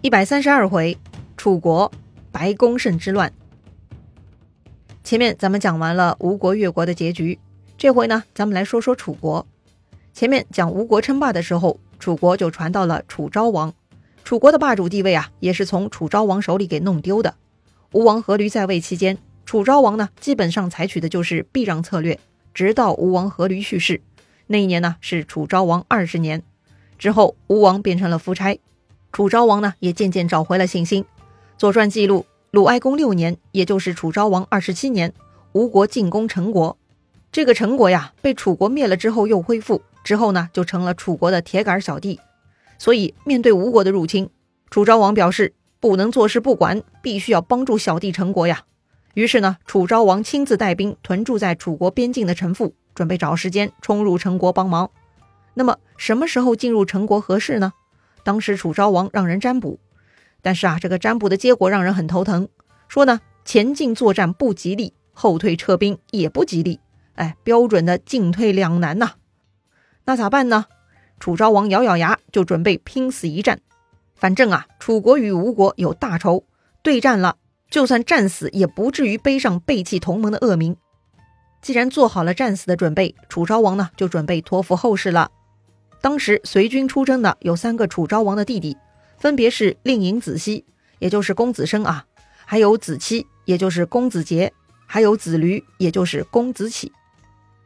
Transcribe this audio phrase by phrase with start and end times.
[0.00, 0.96] 一百三十二回，
[1.36, 1.90] 楚国
[2.30, 3.32] 白宫胜之乱。
[5.02, 7.36] 前面咱们讲完了吴国、越国的结局，
[7.76, 9.44] 这回呢，咱们来说说楚国。
[10.14, 13.74] 前面讲吴国称霸的时候，楚国就传到了楚昭王。
[14.22, 17.34] 楚国的霸主地位啊，也是从楚昭王手里给弄丢的。
[17.92, 22.20] 吴王阖闾在位期间，楚昭王呢，基本上采取的就是避让策略，
[22.54, 24.00] 直到吴王阖闾去世。
[24.46, 26.44] 那一年呢，是楚昭王二十年
[27.00, 28.60] 之后，吴王变成了夫差。
[29.18, 31.02] 楚昭王呢，也渐渐找回了信心。
[31.56, 35.12] 《左传》记录，鲁哀公六年，也就是楚昭王二十七年，
[35.50, 36.78] 吴国进攻陈国。
[37.32, 42.20] 这个陈国呀，被楚国灭了之后又恢复，之后呢，就成了楚国的铁杆小弟。
[42.78, 44.30] 所以，面对吴国的入侵，
[44.70, 48.62] 楚昭王表示不能坐视不管，必须要帮助小弟陈国呀。
[49.14, 54.88] 于是呢，楚昭王亲自带兵屯驻在楚国边境的陈父，准备找时间冲入陈国帮忙。
[55.54, 57.72] 那么，什么时候进入陈国合适呢？
[58.28, 59.80] 当时楚昭王让人占卜，
[60.42, 62.46] 但是啊，这个占卜的结果让人很头疼。
[62.86, 66.78] 说呢，前进作战不吉利，后退撤兵也不吉利，
[67.14, 69.12] 哎，标准的进退两难呐。
[70.04, 70.66] 那咋办呢？
[71.18, 73.60] 楚昭王咬咬牙，就准备拼死一战。
[74.14, 76.44] 反正啊，楚国与吴国有大仇，
[76.82, 77.36] 对战了，
[77.70, 80.76] 就算战死，也不至于背上背弃同盟的恶名。
[81.62, 85.30] 既然做好了战死的准备，楚昭王呢，就准备托付后事了。
[86.00, 88.76] 当时随军出征的有三个楚昭王的弟弟，
[89.18, 90.64] 分别是令尹子熙，
[90.98, 92.06] 也就是公子申啊，
[92.44, 94.52] 还有子期，也就是公子杰，
[94.86, 96.92] 还有子驴，也就是公子启。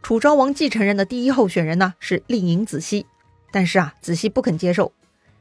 [0.02, 3.06] 楚昭王继承人的第一候选人呢是令尹子熙，
[3.52, 4.92] 但是啊，子熙不肯接受。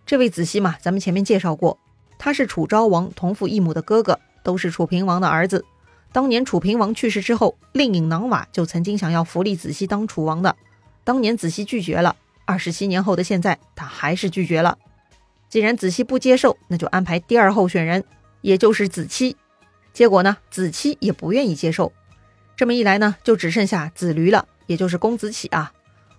[0.05, 1.79] 这位子熙嘛，咱们前面介绍过，
[2.19, 5.63] 他是楚昭王同父异母的哥哥，都是楚平王的儿子。
[6.11, 10.55] 当年楚平王去世之后，令尹囊瓦就曾经想要扶立子熙当楚王的，
[11.05, 12.15] 当年子熙拒绝了。
[12.51, 14.77] 二十七年后的现在，他还是拒绝了。
[15.47, 18.03] 既然子期不接受，那就安排第二候选人，
[18.41, 19.37] 也就是子期。
[19.93, 21.93] 结果呢，子期也不愿意接受。
[22.57, 25.71] 这么一来呢，就只剩下子驴了，也就是公子启啊。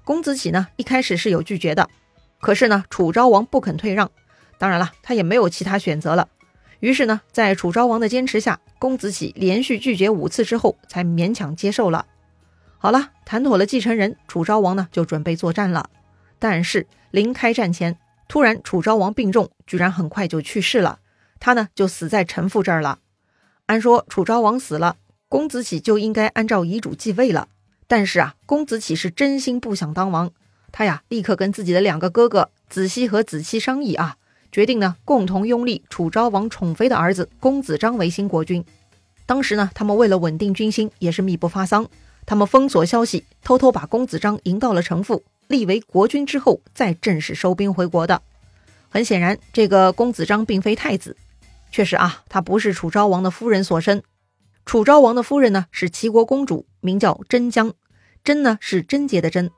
[0.04, 1.88] 公子启呢，一开始是有拒绝的，
[2.40, 4.10] 可是呢，楚昭王不肯退让，
[4.58, 6.28] 当然了，他也没有其他选择了。
[6.80, 12.06] 于是呢，在楚昭王的坚持下，公子启连续拒绝五次之后，才勉强接受了。
[12.78, 15.88] 好了，谈妥了继承人，楚昭王呢，就准备作战了。
[16.42, 20.98] 但是临开战前，突然楚昭王病重，居然很快就去世了。
[21.38, 22.98] 他呢就死在陈父这儿了。
[23.66, 24.96] 按说楚昭王死了，
[25.28, 27.46] 公子启就应该按照遗嘱继位了。
[27.86, 30.32] 但是啊，公子启是真心不想当王，
[30.72, 34.16] 他呀立刻跟自己的两个哥哥子熙和子期商议啊，
[34.50, 38.64] 决定呢共同拥立楚昭王宠妃的儿子公子章为新国君。
[39.26, 41.86] 当时呢，他们为了稳定军心，也是密不发丧，
[42.26, 45.22] 他们封锁消息，偷偷把公子章迎到了城父。
[45.52, 48.22] 立为国君之后，再正式收兵回国的。
[48.88, 51.14] 很显然，这个公子章并非太子。
[51.70, 54.02] 确实啊，他不是楚昭王的夫人所生。
[54.64, 57.74] 楚昭王的夫人呢，是齐国公主，名叫贞姜。
[58.24, 59.50] 贞呢，是贞洁的贞。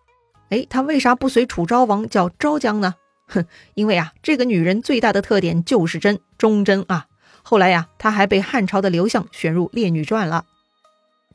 [0.50, 2.97] 哎，他为啥不随楚昭王叫昭姜呢？
[3.28, 7.06] 哼， 因为啊，这个女人最大的特点就是贞，忠贞啊。
[7.44, 10.44] 后来呀，她还被汉朝的刘向选入《列女传》了。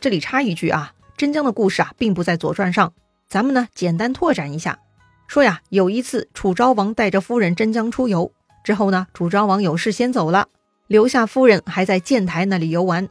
[0.02, 2.92] 这里插一句啊，贞姜的故事啊，并不在《左传》上。
[3.30, 4.80] 咱们呢，简单拓展一下，
[5.28, 8.32] 说呀，有一次楚昭王带着夫人真姜出游，
[8.64, 10.48] 之后呢，楚昭王有事先走了，
[10.88, 13.08] 留下夫人还在建台那里游玩。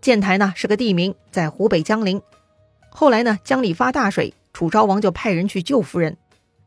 [0.00, 2.20] 建台呢是个地名，在湖北江陵。
[2.90, 6.16] 后来呢，江里发大水，楚昭王就派人去救夫人。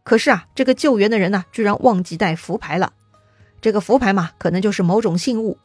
[0.03, 2.93] 可是啊，这个救援的人呢，居然忘记带符牌了。
[3.59, 5.57] 这个符牌嘛，可能就是某种信物，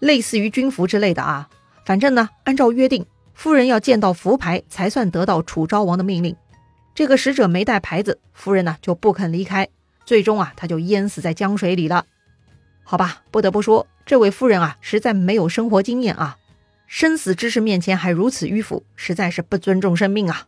[0.00, 1.48] 类似于军符之类的啊。
[1.84, 6.34] 反正呢，按照约定，夫人要见到符牌才算得到楚昭王的命令。
[6.94, 9.68] 这个使者没带牌子，夫人呢就不肯离开，
[10.04, 12.04] 最终啊，他就淹死在江水里了。
[12.84, 16.36] 好吧，不得不说，这位夫人啊，实在没有生活经验啊，
[16.86, 20.46] 生死之事面前还如此迂腐，实在是不尊重生命啊。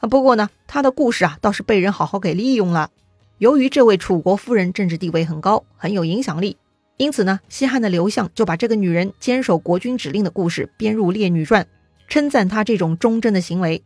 [0.00, 2.90] 啊，不过呢，她的故事啊，倒是被人好好给利用了。
[3.38, 6.58] 由于这位楚国夫人政治地位很高，很有影响力，
[6.98, 11.62] 因此呢，西汉的刘向就把这个女人坚守国君指令的故事编入《列女传》，
[12.08, 13.82] 称赞她这种忠贞的行为。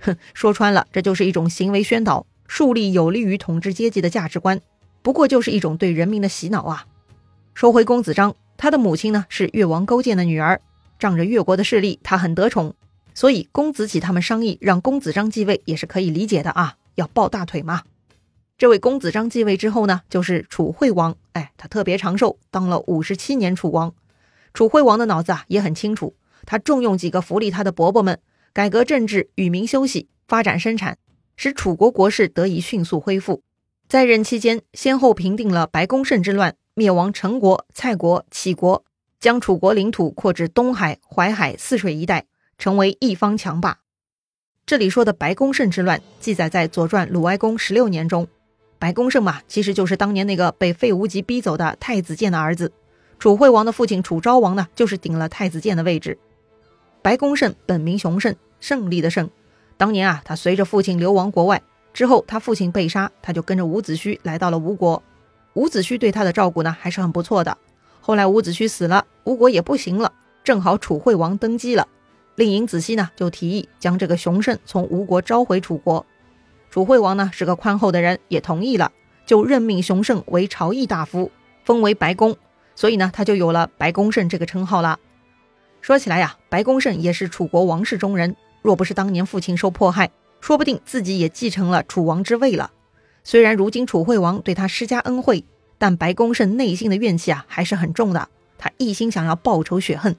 [0.00, 4.60] 哼， 说穿了，这就是一种行为宣导，树立有利于统治阶级的价值观，
[5.02, 6.86] 不过就是一种对人民的洗脑啊。
[7.54, 10.60] 说回公子章，他的母亲呢是越王勾践的女儿，
[10.98, 12.74] 仗着越国的势力，他很得宠，
[13.14, 17.82] 所以公子启他们商议让公子章继位也是可以理解的啊，要抱大腿嘛。
[18.56, 23.92] 这位公子章继位之后呢，就是楚惠王，哎，他特别长寿，当了五十七年楚王。
[24.52, 26.14] 楚惠王的脑子啊也很清楚，
[26.44, 28.18] 他重用几个扶立他的伯伯们。
[28.52, 30.98] 改革政治，与民休息，发展生产，
[31.36, 33.42] 使楚国国势得以迅速恢复。
[33.88, 38.84] 在任期间，先后平定了白宫胜之乱、灭亡陈国、蔡国、杞国，
[39.20, 42.26] 将楚国领土扩至东海、淮海泗水一带，
[42.58, 43.78] 成为一方强霸。
[44.66, 48.26] 这里说的白公胜之乱，记载在《左传·鲁哀公十六年》中。
[48.80, 52.72] 白公胜嘛，其实就是当年那个被费无极逼走的太子建的儿子。
[53.18, 56.18] 楚惠王的父亲楚昭王呢，就是顶了太子建的位置。
[57.02, 59.30] 白公胜本名熊胜，胜利的胜。
[59.78, 61.62] 当年啊，他随着父亲流亡国外，
[61.94, 65.02] 之后他父亲被杀，他就跟着伍子胥来到了吴国。
[65.54, 67.56] 伍子胥对他的照顾呢，还是很不错的。
[68.02, 70.12] 后来伍子胥死了，吴国也不行了，
[70.44, 71.88] 正好楚惠王登基了，
[72.34, 76.04] 令尹子熙呢就提议将这个熊胜从吴国召回楚国。
[76.70, 78.92] 楚惠王呢是个宽厚的人，也同意了，
[79.24, 81.30] 就任命熊胜为朝议大夫，
[81.64, 82.36] 封为白公，
[82.74, 84.98] 所以呢他就有了白公胜这个称号了。
[85.80, 90.10] 说起来呀，白公胜也是楚国王室中人，若不是当年父亲受迫害，
[90.40, 92.70] 说不定自己也继承了楚王之位了。
[93.24, 95.44] 虽然如今楚惠王对他施加恩惠，
[95.78, 98.28] 但白公胜内心的怨气啊还是很重的，
[98.58, 100.16] 他一心想要报仇雪恨。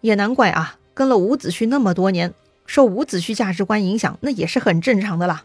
[0.00, 2.34] 也难怪啊，跟了伍子胥那么多年，
[2.66, 5.44] 受伍子胥价值观影响，那也是很正常的啦。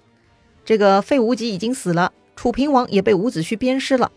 [0.65, 4.11] 这个费无极已经死了，楚平王也被伍子胥鞭尸了，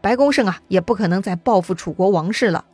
[0.00, 2.64] 白公胜啊也不可能再报复楚国王室了。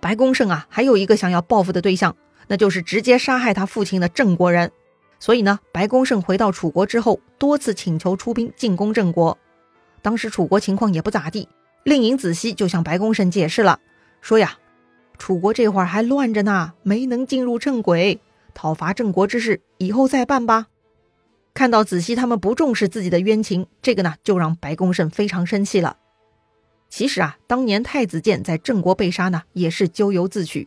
[0.00, 2.16] 白公胜啊还有一个想要报复的对象，
[2.48, 4.70] 那就是直接杀害他父亲的郑国人。
[5.18, 9.36] 所以呢，白公胜回到楚国之后，多次请求出兵进攻郑国。
[10.02, 11.48] 当时楚国情况也不咋地，
[11.84, 13.80] 令尹子熙就向白公胜解释了，
[14.20, 14.58] 说呀，
[15.18, 18.20] 楚国这会儿还乱着呢，没能进入正轨，
[18.52, 20.66] 讨伐郑国之事以后再办吧。
[21.54, 25.96] 看到子熙他们不重视自己的冤情，这个呢就让白公胜非常生气了。
[26.96, 30.66] 其实啊，当年太子建在郑国被杀呢，也是咎由自取，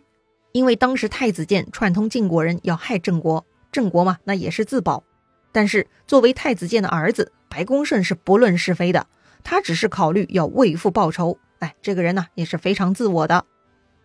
[0.51, 5.03] 因为当时太子建串通晋国人要害郑国，郑国嘛那也是自保。
[5.51, 9.07] 但是作为太子建的儿子，白公胜是不论是非的，
[9.43, 11.39] 他只是考虑要为父报仇。
[11.57, 13.45] 哎，这个人呢也是非常自我的。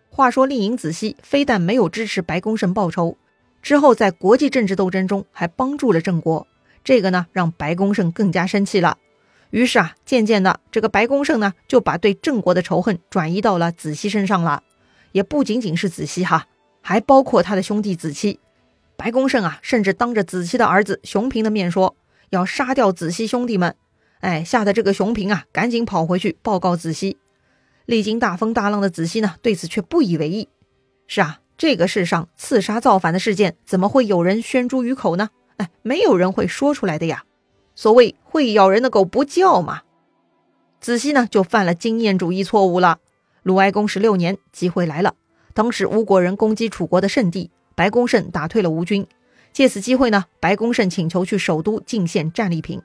[0.09, 3.19] 话说令尹子熙非但没有支持白公胜报仇，
[3.61, 6.47] 之后在国际政治斗争中还帮助了郑国。
[6.83, 8.97] 这个呢，让白公胜更加生气了。
[9.55, 14.61] 于是啊，渐渐的，这个白公胜呢，就把对郑国的仇恨转移到了子熙身上了。
[15.13, 16.47] 也不仅仅是子熙哈，
[16.81, 18.41] 还包括他的兄弟子期。
[18.97, 21.95] 白公胜啊，甚至当着子期的儿子熊平的面说
[22.31, 23.77] 要杀掉子熙兄弟们。
[24.19, 27.15] 哎，吓得这个熊平啊，赶紧跑回去报告子熙。
[27.85, 30.49] 历经大风大浪的子熙呢，对此却不以为意。
[31.07, 35.29] 是啊，这个世上刺杀造反的事件，怎么会有人宣诸于口呢？
[35.55, 37.23] 哎，没有人会说出来的呀。
[37.75, 39.81] 所谓会咬人的狗不叫嘛。
[40.79, 42.99] 子熙呢就犯了经验主义错误了。
[43.43, 45.13] 鲁哀公十六年，机会来了。
[45.53, 49.05] 当时吴国人攻击楚国的圣地，白公胜打退了吴军。
[49.53, 52.81] 借此机会呢，白公胜请求去首都进献战利品。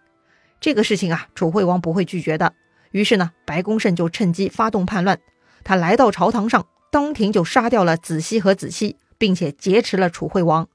[0.61, 2.53] 这个事情啊，楚惠王不会拒绝的。
[2.93, 5.19] 于是呢，白公胜就趁机发动叛乱。
[5.65, 10.69] 他来到朝堂上，当庭就杀掉了子熙和子期，并且劫持了楚惠王。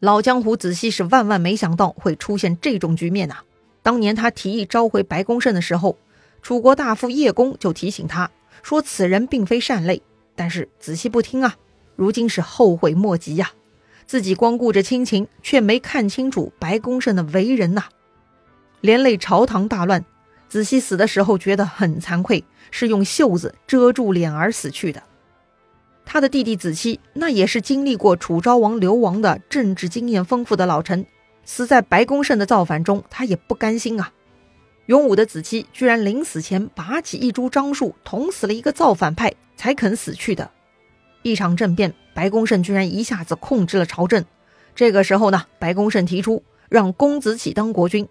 [0.00, 3.38] 老江湖子熙是万万没想到会出现这种局面呐！
[3.82, 5.98] 当年他提议召回白公胜的时候，
[6.40, 8.30] 楚国大夫叶公就提醒他
[8.62, 10.00] 说：“此人并非善类。”
[10.36, 11.56] 但是子熙不听啊，
[11.96, 13.50] 如今是后悔莫及呀！
[14.06, 17.86] 自己光顾着亲情，却没看清楚白公胜的为人呐，
[18.80, 20.04] 连累朝堂大乱。
[20.48, 25.02] 子熙死的时候觉得很惭愧，是用袖子遮住脸而死去的。
[26.10, 31.04] 他的弟弟子期，那也是经历过楚昭王流亡的政治经验丰富的老臣，
[31.44, 34.10] 死在白公胜的造反中，他也不甘心啊！
[34.86, 40.50] 勇武的子期居然临死前拔起一株樟树，捅死了一个造反派，才肯死去的。
[41.20, 44.24] 一场政变，白公胜居然一下子控制了朝政。
[44.74, 48.08] 这个时候呢，白公胜提出让公子启当国君，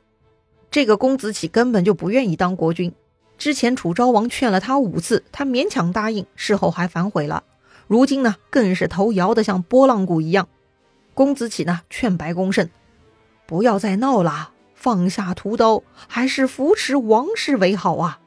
[0.69, 2.93] 这个公子启根本就不愿意当国君。
[3.39, 7.43] 之前楚昭王劝了他五次，他勉强答应，事后还反悔了。
[7.87, 10.47] 如今呢，更是头摇得像拨浪鼓一样。
[11.13, 12.69] 公子启呢，劝白公胜
[13.45, 18.19] 不要再闹了，放下屠刀，还是扶持王室为好啊。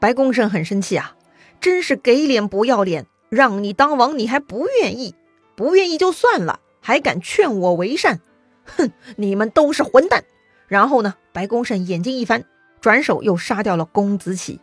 [0.00, 1.14] 白公胜很生气啊，
[1.60, 5.14] 真是给脸不要脸，让你当王你还不愿意，
[5.54, 8.20] 不愿意就算了，还敢劝我为善，
[8.64, 10.24] 哼，你们都是混蛋。
[10.66, 12.44] 然后呢，白公胜眼睛一翻，
[12.80, 14.60] 转手又杀掉了公子启。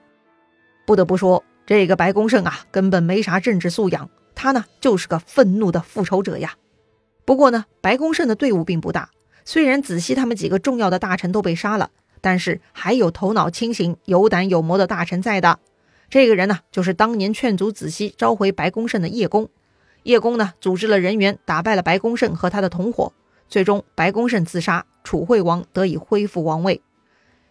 [0.85, 1.43] 不得不说。
[1.69, 6.55] 这个白公胜啊，根本没啥政治素养，他呢就是个愤怒的复仇者呀。
[7.25, 9.11] 不过呢，白公胜的队伍并不大，
[9.45, 15.59] 虽然子熙他们几个重要的大臣都被杀了，但是还有头脑清醒、有胆有谋的大臣在的。
[16.09, 19.47] 这个人呢，就是当年劝阻子熙召回白公胜的叶公。
[20.01, 23.13] 叶公呢，组织了人员打败了白公胜和他的同伙，
[23.47, 26.81] 最终白公胜自杀，楚惠王得以恢复王位。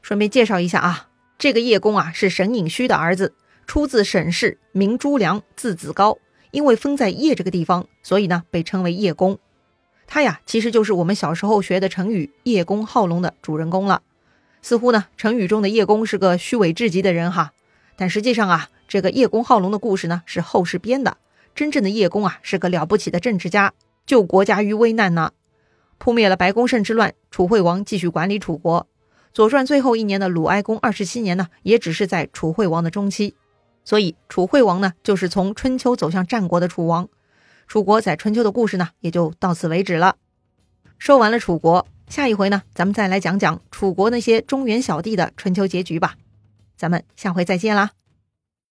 [0.03, 1.07] 顺便介绍一下啊，
[1.39, 3.35] 这个叶公啊，是沈尹须的儿子。
[3.69, 6.17] 出自沈氏，名朱良，字子高。
[6.51, 9.39] 因为封在叶这个地方，所以呢被称为叶公。
[10.07, 14.01] 他呀，其实就是我们小时候学的成语“叶公好龙”的主人公了。
[14.63, 17.53] 似乎呢，成语中的叶公是个虚伪至极的人哈。
[17.95, 21.19] 但实际上啊，这个叶公好龙的故事呢是后世编的。
[21.55, 23.75] 真正的叶公啊，是个了不起的政治家，
[24.07, 25.33] 救国家于危难呢。
[25.99, 28.81] 扑灭了白公胜之乱，楚惠王继续管理楚国。
[29.35, 33.35] 《左传》最后一年的鲁哀公二十七年呢，也只是在楚惠王的中期。
[33.89, 37.09] 所以，楚惠王呢，就是从春秋走向战国的楚王。
[37.67, 40.17] 楚国在春秋的故事呢，也就到此为止了。
[40.99, 46.17] 说完了楚国，下一回呢，咱们再来讲讲楚国那些中原小弟的春秋结局吧。
[46.77, 47.93] 咱们下回再见啦。